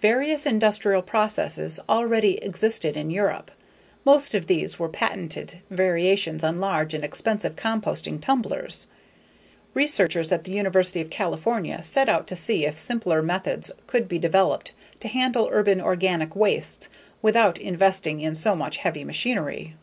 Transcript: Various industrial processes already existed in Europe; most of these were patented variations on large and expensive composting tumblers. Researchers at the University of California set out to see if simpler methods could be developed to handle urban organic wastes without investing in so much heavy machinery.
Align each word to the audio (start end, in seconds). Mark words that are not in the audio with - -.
Various 0.00 0.46
industrial 0.46 1.02
processes 1.02 1.80
already 1.88 2.36
existed 2.44 2.96
in 2.96 3.10
Europe; 3.10 3.50
most 4.04 4.32
of 4.32 4.46
these 4.46 4.78
were 4.78 4.88
patented 4.88 5.58
variations 5.68 6.44
on 6.44 6.60
large 6.60 6.94
and 6.94 7.02
expensive 7.02 7.56
composting 7.56 8.20
tumblers. 8.20 8.86
Researchers 9.74 10.30
at 10.30 10.44
the 10.44 10.52
University 10.52 11.00
of 11.00 11.10
California 11.10 11.82
set 11.82 12.08
out 12.08 12.28
to 12.28 12.36
see 12.36 12.64
if 12.64 12.78
simpler 12.78 13.20
methods 13.20 13.72
could 13.88 14.06
be 14.08 14.16
developed 14.20 14.72
to 15.00 15.08
handle 15.08 15.48
urban 15.50 15.80
organic 15.80 16.36
wastes 16.36 16.88
without 17.20 17.58
investing 17.58 18.20
in 18.20 18.36
so 18.36 18.54
much 18.54 18.76
heavy 18.76 19.02
machinery. 19.02 19.74